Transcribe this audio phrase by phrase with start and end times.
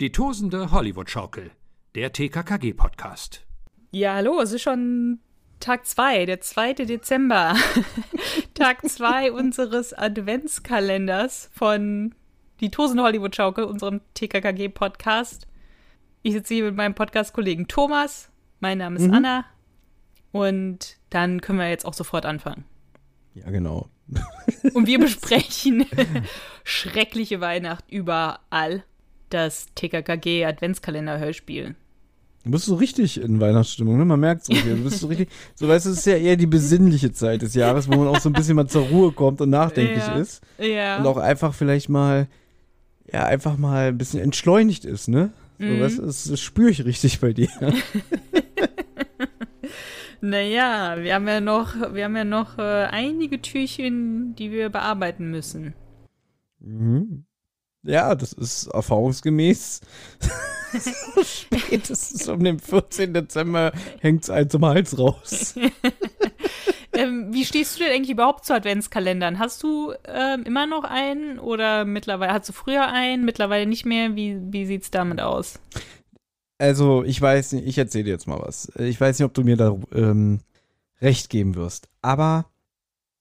[0.00, 1.52] Die tosende Hollywood-Schaukel,
[1.94, 3.46] der TKKG-Podcast.
[3.92, 5.20] Ja, hallo, es ist schon
[5.60, 6.72] Tag 2, der 2.
[6.74, 7.54] Dezember.
[8.54, 12.12] Tag 2 unseres Adventskalenders von
[12.60, 15.46] Die tosende Hollywood-Schaukel, unserem TKKG-Podcast.
[16.22, 18.30] Ich sitze hier mit meinem Podcast-Kollegen Thomas.
[18.58, 19.14] Mein Name ist Mhm.
[19.14, 19.44] Anna.
[20.32, 22.64] Und dann können wir jetzt auch sofort anfangen.
[23.34, 23.88] Ja, genau.
[24.74, 25.86] Und wir besprechen
[26.64, 28.82] schreckliche Weihnacht überall.
[29.30, 31.74] Das TKKG Adventskalender-Hörspiel.
[32.44, 34.04] Du bist so richtig in Weihnachtsstimmung, ne?
[34.04, 34.76] Man merkt so hier.
[34.76, 37.54] Du bist so richtig, so weißt du, es ist ja eher die besinnliche Zeit des
[37.54, 40.14] Jahres, wo man auch so ein bisschen mal zur Ruhe kommt und nachdenklich Ja.
[40.16, 40.42] ist.
[40.58, 40.98] Ja.
[40.98, 42.28] Und auch einfach vielleicht mal,
[43.10, 45.32] ja, einfach mal ein bisschen entschleunigt ist, ne?
[45.58, 45.80] So, Mhm.
[45.80, 47.48] weißt du, das, das spüre ich richtig bei dir.
[50.20, 55.30] Naja, wir haben ja noch, wir haben ja noch äh, einige Türchen, die wir bearbeiten
[55.30, 55.74] müssen.
[56.60, 57.24] Mhm.
[57.84, 59.80] Ja, das ist erfahrungsgemäß.
[61.24, 63.12] Spätestens um den 14.
[63.12, 65.54] Dezember hängt es einem zum Hals raus.
[66.96, 69.38] Ähm, wie stehst du denn eigentlich überhaupt zu Adventskalendern?
[69.38, 74.14] Hast du ähm, immer noch einen oder mittlerweile hast du früher einen, mittlerweile nicht mehr?
[74.14, 75.58] Wie, wie sieht's damit aus?
[76.58, 78.70] Also, ich weiß nicht, ich erzähle dir jetzt mal was.
[78.78, 80.40] Ich weiß nicht, ob du mir da ähm,
[81.00, 81.88] recht geben wirst.
[82.00, 82.46] Aber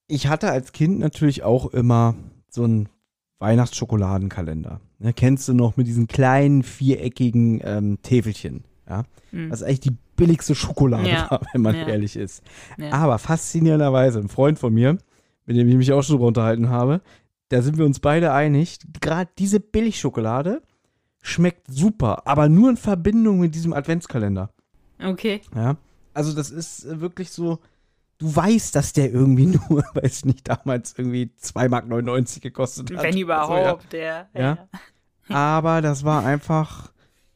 [0.07, 2.15] ich hatte als Kind natürlich auch immer
[2.49, 2.89] so einen
[3.43, 4.79] Weihnachtsschokoladenkalender.
[4.99, 8.63] Ne, kennst du noch mit diesen kleinen viereckigen ähm, Täfelchen?
[8.89, 9.03] Ja?
[9.31, 9.51] Hm.
[9.51, 11.29] Was eigentlich die billigste Schokolade Ja.
[11.29, 11.87] war, wenn man Ja.
[11.87, 12.41] ehrlich ist.
[12.91, 14.97] Aber faszinierenderweise, ein Freund von mir,
[15.45, 17.01] mit dem ich mich auch schon drüber unterhalten habe,
[17.49, 20.61] da sind wir uns beide einig, gerade diese Billigschokolade
[21.21, 24.49] schmeckt super, aber nur in Verbindung mit diesem Adventskalender.
[25.03, 25.41] Okay.
[25.55, 25.75] Ja.
[26.13, 27.59] Also das ist äh, wirklich so,
[28.23, 31.85] du weißt, dass der irgendwie nur, weiß nicht, damals irgendwie 2,99 Mark
[32.41, 32.97] gekostet hat.
[32.97, 34.29] Wenn Also, überhaupt, der.
[34.33, 34.41] Ja.
[34.41, 34.57] ja.
[35.35, 36.91] Aber das war einfach,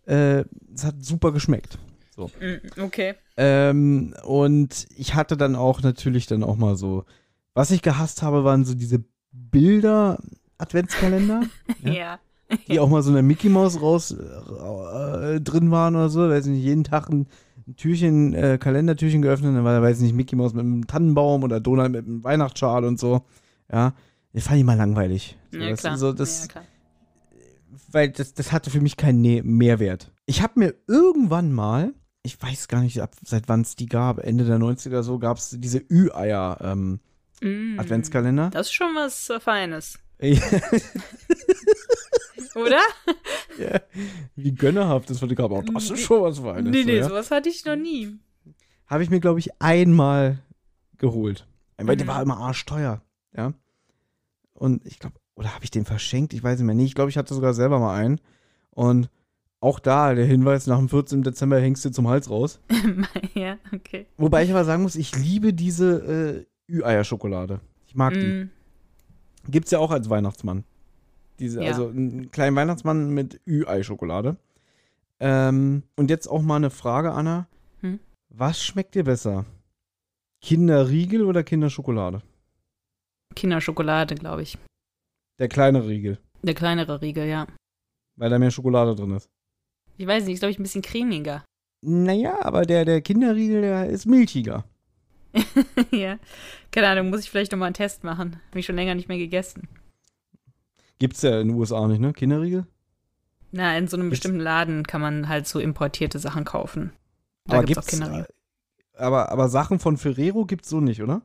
[0.05, 0.43] äh,
[0.73, 1.77] es hat super geschmeckt.
[2.17, 3.13] Mm, Okay.
[3.35, 7.05] Ähm, und ich hatte dann auch natürlich dann auch mal so,
[7.53, 11.43] was ich gehasst habe, waren so diese Bilder-Adventskalender,
[11.83, 11.91] Ja.
[11.93, 12.19] Ja.
[12.67, 16.27] die auch mal so eine Mickey Maus raus äh, drin waren oder so.
[16.29, 17.27] Weiß nicht, jeden Tag ein
[17.75, 21.59] Türchen, äh, Kalendertürchen geöffnet, dann war da, weiß nicht, Mickey Maus mit einem Tannenbaum oder
[21.59, 23.23] Donald mit einem Weihnachtsschal und so.
[23.71, 23.93] Ja,
[24.33, 25.37] das fand ich mal langweilig.
[25.51, 25.97] So, Ja, das, klar.
[25.97, 26.63] So, das, ja, klar.
[27.91, 30.11] weil das, das hatte für mich keinen ne Mehrwert.
[30.25, 34.19] Ich habe mir irgendwann mal, ich weiß gar nicht, ab, seit wann es die gab,
[34.19, 36.99] Ende der 90er so, gab es diese Ü-Eier ähm,
[37.41, 37.79] Mm.
[37.79, 38.49] Adventskalender.
[38.49, 39.39] Das ist schon was äh,
[42.37, 42.53] Feines.
[43.59, 43.81] Ja, Oder?
[44.35, 45.51] Wie gönnerhaft das von gab.
[45.51, 46.71] Oh, das ist schon was Feines.
[46.71, 47.07] nee, so, nee, ja.
[47.09, 48.17] sowas hatte ich noch nie.
[48.85, 50.39] Habe ich mir, glaube ich, einmal
[50.97, 51.47] geholt.
[51.77, 52.09] Weil der Mhm.
[52.09, 53.01] war immer arschteuer.
[53.35, 53.53] Ja.
[54.53, 56.33] Und ich glaube, oder habe ich den verschenkt?
[56.33, 56.75] Ich weiß nicht mehr.
[56.75, 58.19] Nee, ich glaube, ich hatte sogar selber mal einen.
[58.71, 59.09] Und
[59.59, 61.23] auch da der Hinweis, nach dem 14.
[61.23, 62.59] Dezember hängst du zum Hals raus.
[63.33, 64.05] ja, okay.
[64.17, 67.59] Wobei ich aber sagen muss, ich liebe diese äh, Ü-Eier-Schokolade.
[67.87, 68.19] Ich mag die.
[68.19, 68.49] Mm.
[69.49, 70.63] Gibt's ja auch als Weihnachtsmann.
[71.39, 71.69] Diese, Ja.
[71.69, 74.37] also einen kleinen Weihnachtsmann mit Ü-Ei-Schokolade.
[75.19, 77.47] Ähm, und jetzt auch mal eine Frage, Anna.
[77.81, 77.99] Hm?
[78.29, 79.45] Was schmeckt dir besser?
[80.41, 82.21] Kinderriegel oder Kinderschokolade?
[83.35, 84.57] Kinderschokolade, glaube ich.
[85.39, 87.47] Der kleine Riegel, Der kleinere Riegel, ja.
[88.15, 89.29] weil da mehr Schokolade drin ist.
[89.97, 91.43] Ich weiß nicht, ist, glaube ich, ein bisschen cremiger.
[91.85, 94.63] Naja, aber der, der Kinderriegel, der ist milchiger.
[95.91, 96.17] ja.
[96.71, 98.39] Keine Ahnung, muss ich vielleicht nochmal einen Test machen.
[98.49, 99.67] Habe ich schon länger nicht mehr gegessen.
[100.99, 102.13] Gibt's ja in den USA nicht, ne?
[102.13, 102.65] Kinderriegel?
[103.51, 106.91] Na, in so einem Gibt's- bestimmten Laden kann man halt so importierte Sachen kaufen.
[107.45, 108.27] Da aber gibt's auch gibt's, Kinderriegel.
[108.93, 111.21] äh, aber, aber Sachen von Ferrero gibt's so nicht, oder?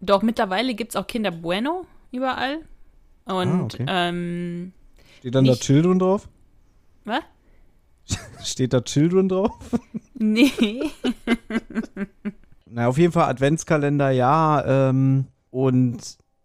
[0.00, 2.60] Doch, mittlerweile gibt es auch Kinder Bueno überall.
[3.26, 3.84] Und, Ah, okay.
[3.86, 4.72] ähm,
[5.18, 6.28] Steht dann da Children drauf?
[7.04, 7.20] was?
[8.44, 9.52] Steht da Children drauf?
[10.14, 10.90] Nee.
[12.66, 14.88] Na, auf jeden Fall Adventskalender, ja.
[14.90, 15.98] Ähm, und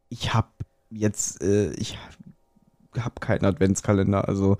[0.09, 0.47] ich habe
[0.95, 1.97] jetzt, äh, ich
[2.97, 4.27] habe keinen Adventskalender.
[4.27, 4.57] Also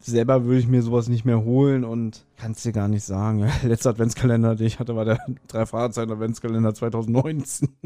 [0.00, 3.48] selber würde ich mir sowas nicht mehr holen und kann es dir gar nicht sagen.
[3.62, 5.18] Letzter Adventskalender, den ich hatte, war der
[5.48, 7.68] drei Fahrzeichen Adventskalender 2019.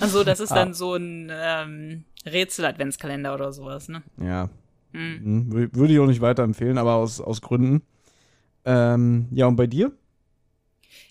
[0.00, 0.56] Also, das ist Ah.
[0.56, 4.02] dann so ein ähm, Rätsel-Adventskalender oder sowas, ne?
[4.20, 4.50] Ja,
[4.92, 5.20] Hm.
[5.22, 7.82] hm, wür- würde ich auch nicht weiterempfehlen, aber aus, aus Gründen.
[8.64, 9.92] Ähm, ja, und bei dir?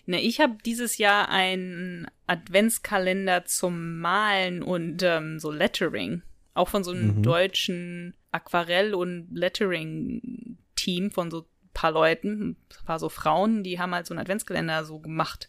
[0.06, 6.22] Ne, ich habe dieses Jahr einen Adventskalender zum Malen und ähm, so Lettering.
[6.52, 7.22] Auch von so einem Mhm.
[7.22, 12.56] deutschen Aquarell- und Lettering-Team von so ein paar Leuten, ein
[12.86, 15.48] paar so Frauen, die haben halt so einen Adventskalender so gemacht,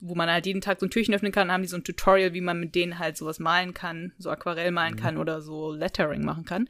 [0.00, 2.34] wo man halt jeden Tag so ein Türchen öffnen kann, haben die so ein Tutorial,
[2.34, 6.24] wie man mit denen halt sowas malen kann, so Aquarell malen kann oder so Lettering
[6.24, 6.68] machen kann.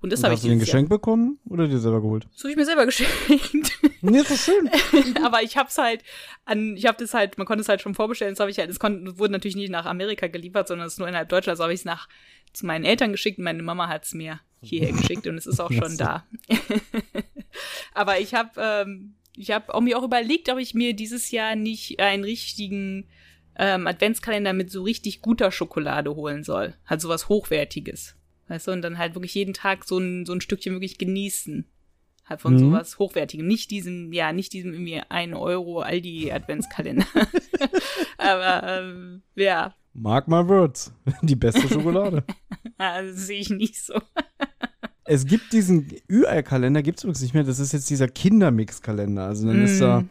[0.00, 2.26] Und das habe ich hast du den dieses Geschenk bekommen oder dir selber geholt?
[2.32, 3.78] Das habe ich mir selber geschenkt.
[4.02, 4.68] Nee, ist doch schön.
[5.24, 6.02] aber ich hab's halt
[6.44, 8.68] an, ich habe das halt, man konnte es halt schon vorbestellen, das habe ich halt,
[8.68, 11.64] es konnte, wurde natürlich nicht nach Amerika geliefert, sondern es ist nur innerhalb Deutschlands, also
[11.64, 12.08] habe ich es nach
[12.52, 15.60] zu meinen Eltern geschickt und meine Mama hat es mir hierher geschickt und es ist
[15.60, 16.26] auch schon da.
[17.94, 21.56] aber ich habe ähm, ich habe auch mir auch überlegt, ob ich mir dieses Jahr
[21.56, 23.08] nicht einen richtigen
[23.56, 26.74] ähm, Adventskalender mit so richtig guter Schokolade holen soll.
[26.86, 28.16] Halt sowas Hochwertiges.
[28.48, 31.64] Weißt du, und dann halt wirklich jeden Tag so ein, so ein Stückchen wirklich genießen.
[32.32, 32.58] Halt von Mhm.
[32.58, 33.46] sowas Hochwertigem.
[33.46, 37.06] Nicht diesem, ja, nicht diesem irgendwie 1 Euro Aldi Adventskalender.
[38.18, 40.92] Aber, ähm, ja, Mark my words.
[41.22, 42.24] Die beste Schokolade.
[42.78, 43.94] also, sehe ich nicht so.
[45.04, 47.44] es gibt diesen Ü-Ei-Kalender, gibt es übrigens nicht mehr.
[47.44, 49.24] Das ist jetzt dieser Kindermix-Kalender.
[49.24, 50.00] Also dann ist da.
[50.00, 50.08] Mm.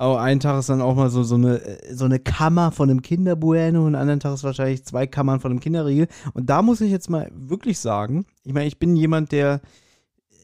[0.00, 1.60] Oh, ein Tag ist dann auch mal so, so, eine,
[1.92, 5.50] so eine Kammer von einem Kinderbueno und einen anderen Tag ist wahrscheinlich zwei Kammern von
[5.50, 6.06] einem Kinderriegel.
[6.34, 9.60] Und da muss ich jetzt mal wirklich sagen, ich meine, ich bin jemand, der,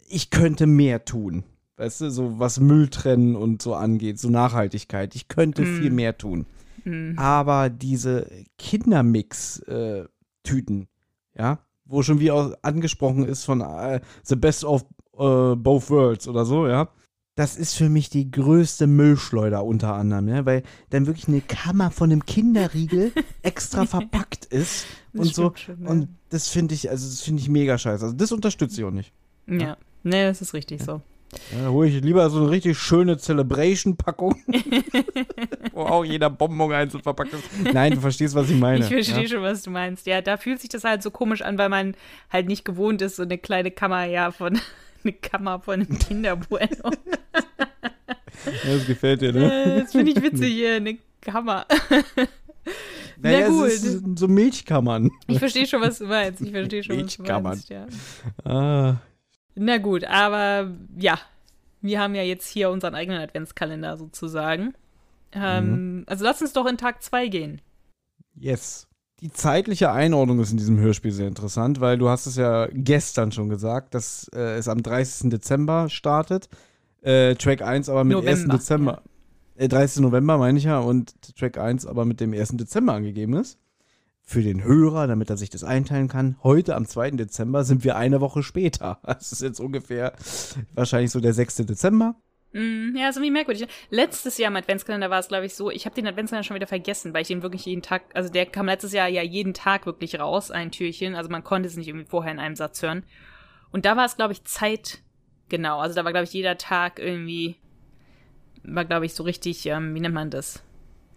[0.08, 1.44] ich könnte mehr tun.
[1.76, 5.14] Weißt du, so was Müll trennen und so angeht, so Nachhaltigkeit.
[5.16, 5.76] Ich könnte Mm.
[5.78, 6.46] viel mehr tun.
[6.84, 7.18] Hm.
[7.18, 8.26] Aber diese
[8.58, 10.88] Kindermix-Tüten,
[11.36, 14.82] ja, wo schon wie auch angesprochen ist von äh, The Best of
[15.18, 16.88] äh, Both Worlds oder so, ja,
[17.36, 21.90] das ist für mich die größte Müllschleuder unter anderem, ja, weil dann wirklich eine Kammer
[21.90, 23.10] von einem Kinderriegel
[23.42, 25.52] extra verpackt ist Das und so.
[25.56, 25.88] schon, ja.
[25.90, 28.04] Und das finde ich, also das finde ich mega scheiße.
[28.04, 29.12] Also das unterstütze ich auch nicht.
[29.48, 31.02] Ja, nee, das ist richtig so.
[31.52, 34.36] Ja, da hole ich lieber so eine richtig schöne Celebration-Packung,
[35.72, 37.44] wo auch jeder Bonbon einzeln verpackt ist.
[37.72, 38.84] Nein, du verstehst, was ich meine.
[38.84, 39.28] Ich verstehe ja?
[39.28, 40.06] schon, was du meinst.
[40.06, 41.96] Ja, da fühlt sich das halt so komisch an, weil man
[42.30, 44.60] halt nicht gewohnt ist, so eine kleine Kammer, ja, von
[45.04, 46.90] eine Kammer von einem Kinderbueno.
[48.44, 49.80] Ja, das gefällt dir, ne?
[49.82, 51.66] Das finde ich witzig hier, eine Kammer.
[53.20, 53.68] Naja, gut.
[53.68, 55.10] Es ist so Milchkammern.
[55.28, 56.40] Ich verstehe schon, was du meinst.
[56.40, 57.42] Ich verstehe schon, was du Milchkammern.
[57.42, 57.86] meinst, ja.
[58.44, 58.96] Ah,
[59.54, 61.18] Na gut, aber ja,
[61.80, 64.74] wir haben ja jetzt hier unseren eigenen Adventskalender sozusagen.
[65.32, 67.60] Ähm, Also lass uns doch in Tag 2 gehen.
[68.34, 68.86] yes.
[69.20, 73.32] Die zeitliche Einordnung ist in diesem Hörspiel sehr interessant, weil du hast es ja gestern
[73.32, 75.30] schon gesagt, dass äh, es am 30.
[75.30, 76.48] Dezember startet.
[77.00, 78.60] Äh, Track 1 aber mit November, 1.
[78.60, 79.02] Dezember.
[79.54, 80.02] Äh, 30.
[80.02, 82.56] November meine ich ja und Track 1 aber mit dem 1.
[82.56, 83.56] Dezember angegeben ist.
[84.26, 86.36] Für den Hörer, damit er sich das einteilen kann.
[86.42, 87.12] Heute am 2.
[87.12, 88.98] Dezember sind wir eine Woche später.
[89.06, 90.14] Das ist jetzt ungefähr
[90.74, 91.56] wahrscheinlich so der 6.
[91.56, 92.16] Dezember.
[92.54, 93.66] Mm, ja, ist irgendwie merkwürdig.
[93.90, 96.68] Letztes Jahr im Adventskalender war es, glaube ich, so, ich habe den Adventskalender schon wieder
[96.68, 99.86] vergessen, weil ich den wirklich jeden Tag, also der kam letztes Jahr ja jeden Tag
[99.86, 101.16] wirklich raus, ein Türchen.
[101.16, 103.02] Also man konnte es nicht irgendwie vorher in einem Satz hören.
[103.72, 105.02] Und da war es, glaube ich, Zeit,
[105.48, 105.80] genau.
[105.80, 107.56] Also da war, glaube ich, jeder Tag irgendwie,
[108.62, 110.62] war, glaube ich, so richtig, ähm, wie nennt man das?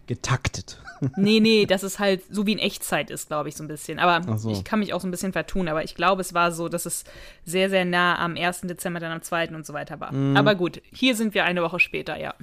[0.08, 0.82] Getaktet.
[1.16, 4.00] Nee, nee, dass es halt so wie in Echtzeit ist, glaube ich, so ein bisschen.
[4.00, 4.50] Aber so.
[4.50, 6.86] ich kann mich auch so ein bisschen vertun, aber ich glaube, es war so, dass
[6.86, 7.04] es
[7.44, 8.62] sehr, sehr nah am 1.
[8.62, 9.50] Dezember, dann am 2.
[9.54, 10.12] und so weiter war.
[10.12, 10.36] Mhm.
[10.36, 12.34] Aber gut, hier sind wir eine Woche später, ja.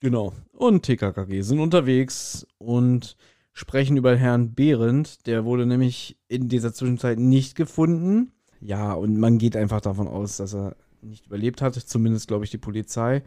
[0.00, 0.32] Genau.
[0.52, 3.16] Und TKKG sind unterwegs und
[3.52, 5.26] sprechen über Herrn Behrendt.
[5.26, 8.32] Der wurde nämlich in dieser Zwischenzeit nicht gefunden.
[8.60, 11.74] Ja, und man geht einfach davon aus, dass er nicht überlebt hat.
[11.74, 13.22] Zumindest, glaube ich, die Polizei.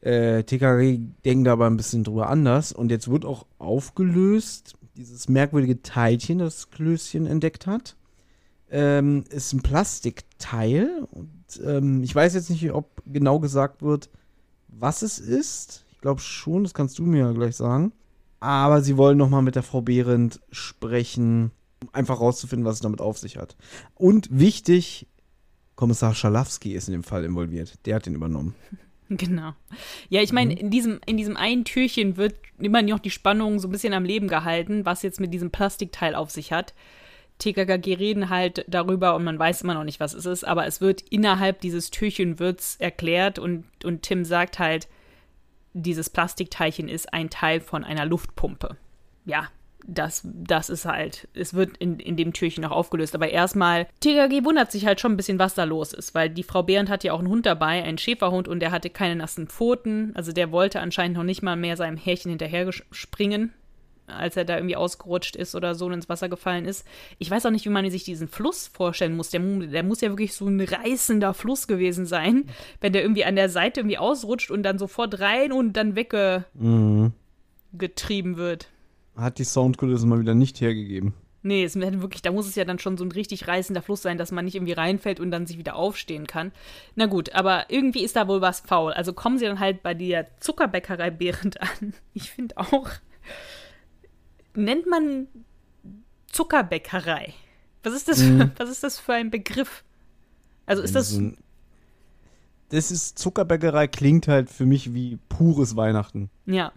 [0.00, 2.72] Äh, TKKG denkt aber ein bisschen drüber anders.
[2.72, 7.96] Und jetzt wird auch aufgelöst, dieses merkwürdige Teilchen, das Klößchen entdeckt hat.
[8.70, 11.06] Ähm, ist ein Plastikteil.
[11.10, 11.30] Und
[11.64, 14.10] ähm, ich weiß jetzt nicht, ob genau gesagt wird,
[14.68, 15.84] was es ist.
[15.92, 17.92] Ich glaube schon, das kannst du mir ja gleich sagen.
[18.40, 22.80] Aber sie wollen noch mal mit der Frau Behrendt sprechen, um einfach rauszufinden, was es
[22.80, 23.56] damit auf sich hat.
[23.94, 25.08] Und wichtig,
[25.74, 27.74] Kommissar Schalafsky ist in dem Fall involviert.
[27.86, 28.54] Der hat den übernommen.
[29.10, 29.52] Genau.
[30.08, 33.68] Ja, ich meine, in diesem, in diesem einen Türchen wird immer noch die Spannung so
[33.68, 36.74] ein bisschen am Leben gehalten, was jetzt mit diesem Plastikteil auf sich hat.
[37.38, 40.80] TKKG reden halt darüber und man weiß immer noch nicht, was es ist, aber es
[40.80, 44.88] wird innerhalb dieses Türchen wird's erklärt und, und Tim sagt halt,
[45.74, 48.76] dieses Plastikteilchen ist ein Teil von einer Luftpumpe.
[49.26, 49.48] Ja,
[49.88, 53.14] das, das ist halt, es wird in, in dem Türchen noch aufgelöst.
[53.14, 56.42] Aber erstmal, TKG wundert sich halt schon ein bisschen, was da los ist, weil die
[56.42, 59.46] Frau Behrendt hat ja auch einen Hund dabei, einen Schäferhund, und der hatte keine nassen
[59.46, 60.12] Pfoten.
[60.14, 63.52] Also der wollte anscheinend noch nicht mal mehr seinem Härchen hinterher springen,
[64.08, 66.84] als er da irgendwie ausgerutscht ist oder so und ins Wasser gefallen ist.
[67.18, 69.30] Ich weiß auch nicht, wie man sich diesen Fluss vorstellen muss.
[69.30, 72.48] Der, der muss ja wirklich so ein reißender Fluss gewesen sein,
[72.80, 76.44] wenn der irgendwie an der Seite irgendwie ausrutscht und dann sofort rein und dann weggetrieben
[76.54, 78.36] Mhm.
[78.36, 78.68] wird.
[79.16, 81.14] Hat die Soundkulisse mal wieder nicht hergegeben.
[81.46, 84.02] Nee, es hätte wirklich, da muss es ja dann schon so ein richtig reißender Fluss
[84.02, 86.50] sein, dass man nicht irgendwie reinfällt und dann sich wieder aufstehen kann.
[86.96, 88.92] Na gut, aber irgendwie ist da wohl was faul.
[88.92, 91.94] Also kommen sie dann halt bei der Zuckerbäckerei Behrend an.
[92.14, 92.90] Ich finde auch,
[94.54, 95.28] nennt man
[96.32, 97.32] Zuckerbäckerei.
[97.84, 99.84] Was ist das, für, was ist das für ein Begriff?
[100.66, 101.20] Also ist das.
[102.70, 106.28] Das ist Zuckerbäckerei, klingt halt für mich wie pures Weihnachten.
[106.46, 106.72] Ja.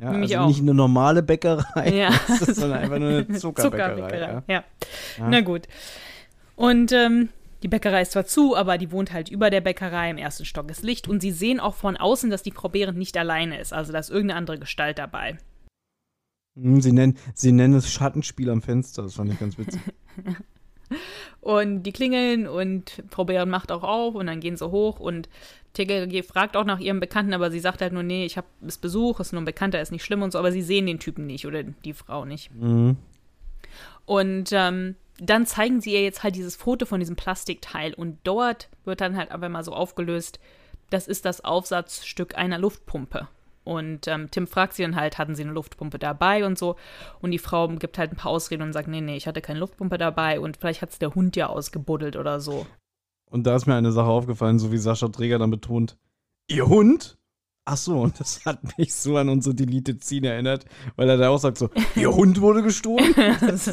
[0.00, 0.48] Ja, Mich also auch.
[0.48, 2.10] nicht eine normale Bäckerei, Ja.
[2.28, 3.94] das ist, sondern einfach nur eine Zuckerbäckerei.
[3.96, 4.42] Zuckerbäckerei, ja.
[4.46, 4.64] ja.
[5.18, 5.28] Ja.
[5.28, 5.66] Na gut.
[6.54, 7.28] Und ähm,
[7.64, 10.10] die Bäckerei ist zwar zu, aber die wohnt halt über der Bäckerei.
[10.10, 11.08] Im ersten Stock ist Licht.
[11.08, 13.72] Und sie sehen auch von außen, dass die Frau Behrendt nicht alleine ist.
[13.72, 15.38] Also da ist irgendeine andere Gestalt dabei.
[16.56, 19.80] Hm, Sie nennen, sie nennen es Schattenspiel am Fenster, das fand ich ganz witzig.
[21.40, 25.28] Und die klingeln und Frau Behrendt macht auch auf und dann gehen sie hoch und
[25.74, 28.78] TKG fragt auch nach ihrem Bekannten, aber sie sagt halt nur, nee, ich habe es
[28.78, 31.26] Besuch, ist nur ein Bekannter, ist nicht schlimm und so, aber sie sehen den Typen
[31.26, 32.52] nicht oder die Frau nicht.
[32.54, 32.96] Mhm.
[34.04, 38.68] Und ähm, dann zeigen sie ihr jetzt halt dieses Foto von diesem Plastikteil und dort
[38.84, 40.40] wird dann halt einfach mal so aufgelöst,
[40.90, 43.28] das ist das Aufsatzstück einer Luftpumpe.
[43.68, 46.76] Und ähm, Tim fragt sie dann halt, hatten sie eine Luftpumpe dabei und so.
[47.20, 49.58] Und die Frau gibt halt ein paar Ausreden und sagt, nee, nee, ich hatte keine
[49.58, 52.66] Luftpumpe dabei und vielleicht hat es der Hund ja ausgebuddelt oder so.
[53.30, 55.98] Und da ist mir eine Sache aufgefallen, so wie Sascha Träger dann betont,
[56.48, 57.18] ihr Hund?
[57.66, 60.64] Ach so, und das hat mich so an unsere Deleted Scene erinnert,
[60.96, 63.14] weil er da auch sagt so, ihr Hund wurde gestohlen?
[63.18, 63.66] Das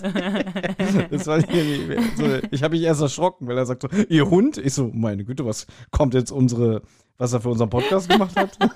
[1.26, 4.58] war irgendwie, so, ich habe mich erst erschrocken, weil er sagt so, ihr Hund?
[4.58, 6.82] Ich so, meine Güte, was kommt jetzt unsere,
[7.18, 8.58] was er für unseren Podcast gemacht hat?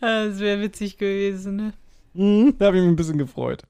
[0.00, 1.72] Das wäre witzig gewesen, ne?
[2.14, 3.62] Mhm, da habe ich mich ein bisschen gefreut.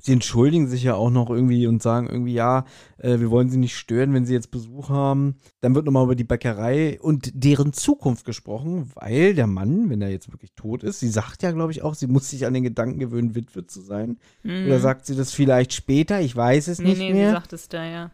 [0.00, 2.64] Sie entschuldigen sich ja auch noch irgendwie und sagen irgendwie, ja,
[2.98, 5.36] äh, wir wollen sie nicht stören, wenn sie jetzt Besuch haben.
[5.60, 10.10] Dann wird nochmal über die Bäckerei und deren Zukunft gesprochen, weil der Mann, wenn er
[10.10, 12.62] jetzt wirklich tot ist, sie sagt ja, glaube ich, auch, sie muss sich an den
[12.62, 14.18] Gedanken gewöhnen, Witwe zu sein.
[14.44, 16.20] Oder sagt sie das vielleicht später?
[16.20, 16.84] Ich weiß es Mhm.
[16.84, 17.28] Nee, nicht nee, mehr.
[17.30, 18.10] sie sagt es da, ja.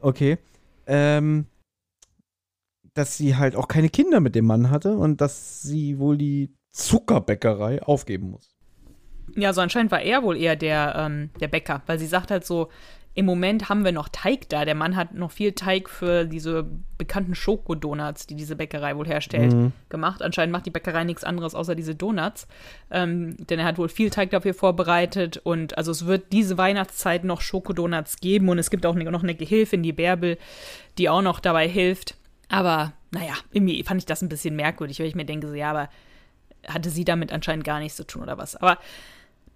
[0.00, 0.38] Okay.
[0.86, 1.44] Ähm,
[2.94, 6.50] dass sie halt auch keine Kinder mit dem Mann hatte und dass sie wohl die
[6.70, 8.50] Zuckerbäckerei aufgeben muss.
[9.36, 12.44] Ja, so anscheinend war er wohl eher der, ähm, der Bäcker, weil sie sagt halt
[12.44, 12.68] so,
[13.12, 14.64] im Moment haben wir noch Teig da.
[14.64, 16.64] Der Mann hat noch viel Teig für diese
[16.96, 19.72] bekannten Schokodonuts, die diese Bäckerei wohl herstellt, Mhm.
[19.88, 20.22] gemacht.
[20.22, 22.46] Anscheinend macht die Bäckerei nichts anderes außer diese Donuts.
[22.90, 27.24] Ähm, denn er hat wohl viel Teig dafür vorbereitet und also es wird diese Weihnachtszeit
[27.24, 30.38] noch Schokodonuts geben und es gibt auch noch eine Gehilfin, die Bärbel,
[30.96, 32.14] die auch noch dabei hilft.
[32.50, 35.70] Aber naja, irgendwie fand ich das ein bisschen merkwürdig, weil ich mir denke, so, ja,
[35.70, 35.88] aber
[36.66, 38.56] hatte sie damit anscheinend gar nichts zu tun oder was.
[38.56, 38.78] Aber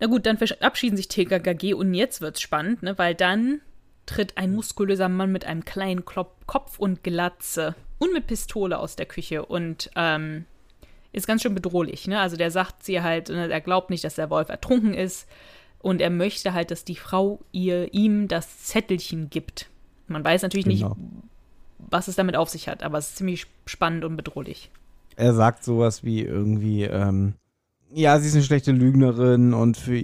[0.00, 2.96] na gut, dann verabschieden sich TKKG und jetzt wird's spannend, ne?
[2.98, 3.60] weil dann
[4.06, 8.96] tritt ein muskulöser Mann mit einem kleinen Klop Kopf und Glatze und mit Pistole aus
[8.96, 10.44] der Küche und ähm,
[11.12, 12.06] ist ganz schön bedrohlich.
[12.08, 12.20] Ne?
[12.20, 15.28] Also der sagt sie halt, ne, er glaubt nicht, dass der Wolf ertrunken ist
[15.78, 19.68] und er möchte halt, dass die Frau ihr ihm das Zettelchen gibt.
[20.06, 20.96] Man weiß natürlich Genau.
[20.96, 20.98] nicht,
[21.90, 24.70] was es damit auf sich hat, aber es ist ziemlich spannend und bedrohlich.
[25.16, 27.34] er sagt sowas wie irgendwie, ähm,
[27.92, 30.02] ja, sie ist eine schlechte Lügnerin und für,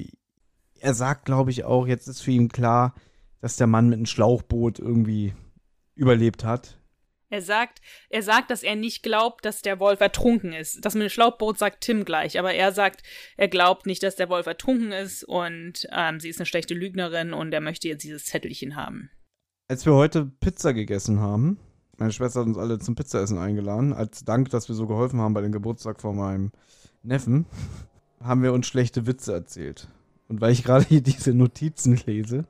[0.79, 2.95] er sagt, glaube ich, auch, jetzt ist für ihn klar,
[3.41, 5.35] dass der Mann mit einem Schlauchboot irgendwie
[5.95, 6.77] überlebt hat.
[7.33, 10.85] Er sagt, er sagt, dass er nicht glaubt, dass der Wolf ertrunken ist.
[10.85, 13.05] Das mit dem Schlauchboot sagt Tim gleich, aber er sagt,
[13.37, 17.33] er glaubt nicht, dass der Wolf ertrunken ist und ähm, sie ist eine schlechte Lügnerin
[17.33, 19.11] und er möchte jetzt dieses Zettelchen haben.
[19.69, 21.59] Als wir heute Pizza gegessen haben,
[22.01, 25.35] meine Schwester hat uns alle zum Pizzaessen eingeladen, als Dank, dass wir so geholfen haben
[25.35, 26.51] bei dem Geburtstag von meinem
[27.03, 27.47] Neffen,
[28.21, 29.89] haben wir uns schlechte Witze erzählt.
[30.29, 32.47] Und weil ich gerade hier diese Notizen lese,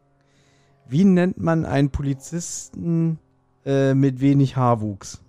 [0.88, 3.18] wie nennt man einen Polizisten
[3.64, 5.20] äh, mit wenig Haarwuchs?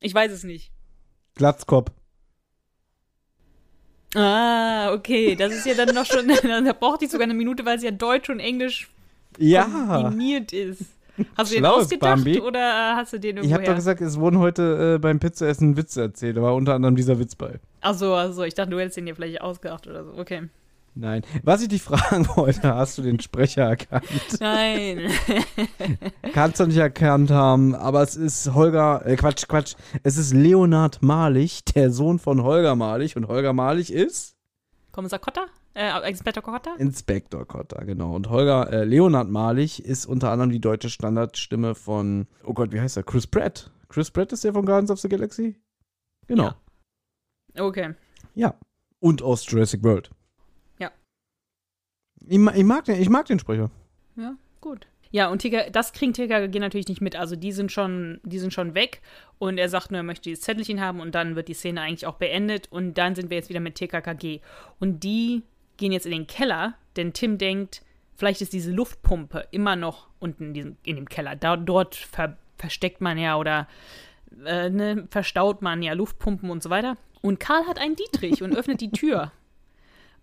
[0.00, 0.72] Ich weiß es nicht.
[1.34, 1.90] Glatzkopf.
[4.14, 6.28] Ah, okay, das ist ja dann noch schon,
[6.64, 8.88] da braucht die sogar eine Minute, weil es ja Deutsch und Englisch
[9.38, 9.64] Ja.
[10.02, 10.82] kombiniert ist.
[11.36, 12.40] Hast du den Schlaues ausgedacht Bambi.
[12.40, 15.76] oder hast du den Ich irgendwo habe doch gesagt, es wurden heute äh, beim Pizzaessen
[15.76, 16.36] Witze erzählt.
[16.36, 17.60] Da war unter anderem dieser Witz bei.
[17.80, 20.14] Achso, also ich dachte, du hättest den dir vielleicht ausgedacht oder so.
[20.18, 20.48] Okay.
[20.96, 21.22] Nein.
[21.42, 24.04] Was ich dich fragen wollte, hast du den Sprecher erkannt?
[24.38, 25.10] Nein.
[26.32, 29.74] Kannst du nicht erkannt haben, aber es ist Holger, äh, Quatsch, Quatsch.
[30.04, 33.16] Es ist Leonhard Malich, der Sohn von Holger Malich.
[33.16, 34.36] Und Holger Malich ist
[34.92, 35.46] Kommissar Kotter?
[35.74, 36.76] Äh, Inspektor Kotter?
[36.78, 38.14] Inspektor Kotter, genau.
[38.14, 42.80] Und Holger, äh, Leonhard Malich ist unter anderem die deutsche Standardstimme von, oh Gott, wie
[42.80, 43.02] heißt er?
[43.02, 43.72] Chris Pratt.
[43.88, 45.56] Chris Pratt ist der von Guardians of the Galaxy?
[46.28, 46.54] Genau.
[47.54, 47.64] Ja.
[47.64, 47.94] Okay.
[48.34, 48.54] Ja.
[49.00, 50.10] Und aus Jurassic World.
[50.78, 50.92] Ja.
[52.26, 53.70] Ich, ich, mag, den, ich mag den Sprecher.
[54.16, 54.86] Ja, gut.
[55.10, 57.14] Ja, und TK, das kriegen TKG natürlich nicht mit.
[57.14, 59.00] Also die sind schon, die sind schon weg
[59.38, 62.06] und er sagt nur, er möchte dieses Zettelchen haben und dann wird die Szene eigentlich
[62.06, 64.40] auch beendet und dann sind wir jetzt wieder mit TKKG.
[64.80, 65.42] Und die
[65.76, 67.82] gehen jetzt in den Keller, denn Tim denkt,
[68.16, 71.36] vielleicht ist diese Luftpumpe immer noch unten in, diesem, in dem Keller.
[71.36, 73.68] Da, dort ver, versteckt man ja oder
[74.44, 76.96] äh, ne, verstaut man ja Luftpumpen und so weiter.
[77.22, 79.32] Und Karl hat einen Dietrich und öffnet die Tür.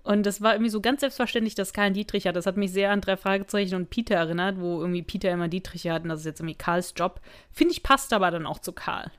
[0.03, 2.35] Und das war irgendwie so ganz selbstverständlich, dass Karl einen Dietrich hat.
[2.35, 5.93] Das hat mich sehr an drei Fragezeichen und Peter erinnert, wo irgendwie Peter immer Dietriche
[5.93, 7.21] hat und das ist jetzt irgendwie Karls Job.
[7.51, 9.11] Finde ich, passt aber dann auch zu Karl.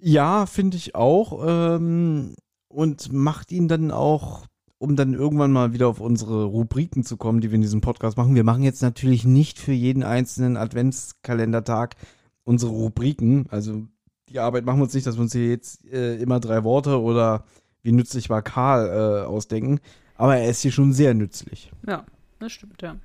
[0.00, 1.40] Ja, finde ich auch.
[1.46, 2.34] Ähm,
[2.68, 4.46] und macht ihn dann auch,
[4.84, 8.18] um dann irgendwann mal wieder auf unsere Rubriken zu kommen, die wir in diesem Podcast
[8.18, 8.34] machen.
[8.34, 11.96] Wir machen jetzt natürlich nicht für jeden einzelnen Adventskalendertag
[12.44, 13.46] unsere Rubriken.
[13.48, 13.86] Also
[14.28, 17.00] die Arbeit machen wir uns nicht, dass wir uns hier jetzt äh, immer drei Worte
[17.00, 17.44] oder
[17.82, 19.80] wie nützlich war Karl äh, ausdenken.
[20.16, 21.72] Aber er ist hier schon sehr nützlich.
[21.88, 22.04] Ja,
[22.38, 22.96] das stimmt, ja.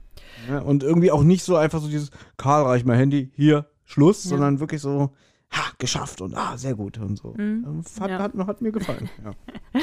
[0.50, 0.59] ja.
[0.59, 4.31] Und irgendwie auch nicht so einfach so dieses, Karl, reich mal Handy, hier, Schluss, ja.
[4.31, 5.12] sondern wirklich so,
[5.51, 7.36] ha, geschafft und ah, sehr gut und so.
[7.38, 7.83] Mhm.
[8.01, 8.19] Hat, ja.
[8.19, 9.09] hat, hat, mir gefallen.
[9.24, 9.81] Ja,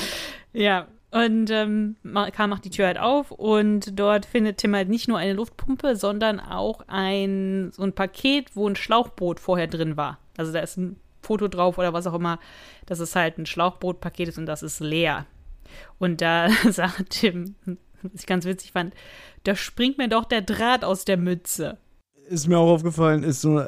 [0.52, 0.88] ja.
[1.16, 1.96] Und ähm,
[2.32, 5.96] Karl macht die Tür halt auf und dort findet Tim halt nicht nur eine Luftpumpe,
[5.96, 10.18] sondern auch ein, so ein Paket, wo ein Schlauchboot vorher drin war.
[10.36, 12.38] Also da ist ein Foto drauf oder was auch immer,
[12.84, 15.24] dass es halt ein Schlauchbootpaket ist und das ist leer.
[15.98, 17.54] Und da sagt Tim,
[18.02, 18.92] was ich ganz witzig fand,
[19.44, 21.78] da springt mir doch der Draht aus der Mütze.
[22.28, 23.64] Ist mir auch aufgefallen, ist so,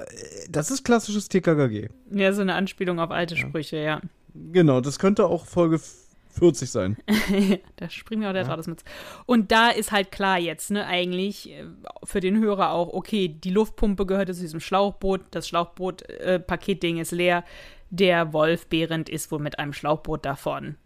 [0.50, 1.88] das ist klassisches TKKG.
[2.11, 4.02] Ja, so eine Anspielung auf alte Sprüche, ja.
[4.35, 5.81] Genau, das könnte auch Folge
[6.30, 6.97] 40 sein.
[7.76, 8.56] da springt mir auch der ja.
[8.56, 8.85] Mütze.
[9.26, 11.64] Und da ist halt klar jetzt, ne, eigentlich äh,
[12.04, 17.12] für den Hörer auch, okay, die Luftpumpe gehört zu diesem Schlauchboot, das Schlauchboot-Paketding äh, ist
[17.12, 17.44] leer,
[17.90, 20.76] der Wolf Behrend ist wohl mit einem Schlauchboot davon.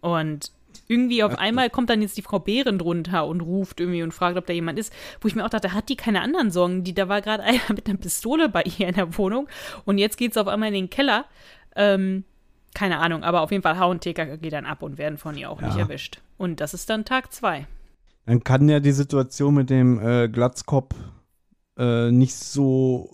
[0.00, 0.50] Und
[0.88, 4.36] irgendwie auf einmal kommt dann jetzt die Frau Behrend runter und ruft irgendwie und fragt,
[4.36, 6.84] ob da jemand ist, wo ich mir auch dachte, hat die keine anderen Sorgen?
[6.84, 9.48] Die, da war gerade einer mit einer Pistole bei ihr in der Wohnung
[9.84, 11.26] und jetzt geht es auf einmal in den Keller.
[11.74, 12.24] Ähm,
[12.74, 15.60] keine Ahnung, aber auf jeden Fall hauen TKKG dann ab und werden von ihr auch
[15.60, 15.68] ja.
[15.68, 16.20] nicht erwischt.
[16.38, 17.66] Und das ist dann Tag zwei.
[18.26, 20.94] Dann kann ja die Situation mit dem äh, Glatzkopf
[21.76, 23.10] äh, nicht so.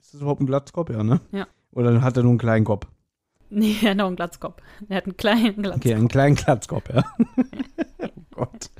[0.00, 0.90] Ist das überhaupt ein Glatzkopf?
[0.90, 1.20] Ja, ne?
[1.32, 1.46] Ja.
[1.72, 2.86] Oder hat er nur einen kleinen Kopf?
[3.48, 4.60] Nee, er hat noch einen Glatzkopf.
[4.88, 5.84] Er hat einen kleinen Glatzkopf.
[5.84, 7.04] Okay, einen kleinen Glatzkopf, ja.
[8.02, 8.70] oh Gott.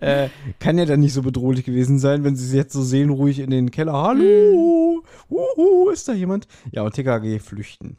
[0.00, 3.10] Äh, kann ja dann nicht so bedrohlich gewesen sein, wenn sie es jetzt so sehen,
[3.10, 3.92] ruhig in den Keller.
[3.92, 5.02] Hallo!
[5.02, 5.36] Mhm.
[5.36, 6.48] Uhu, ist da jemand?
[6.72, 7.98] Ja, und TKG flüchten.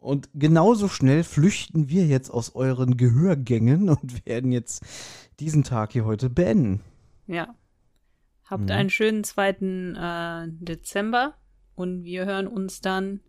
[0.00, 4.82] Und genauso schnell flüchten wir jetzt aus euren Gehörgängen und werden jetzt
[5.38, 6.80] diesen Tag hier heute beenden.
[7.26, 7.54] Ja.
[8.44, 8.70] Habt mhm.
[8.70, 11.34] einen schönen zweiten äh, Dezember
[11.76, 13.20] und wir hören uns dann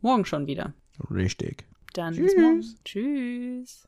[0.00, 0.74] morgen schon wieder.
[1.10, 1.64] Richtig.
[1.94, 2.34] Dann Tschüss.
[2.34, 2.64] bis morgen.
[2.84, 3.87] Tschüss.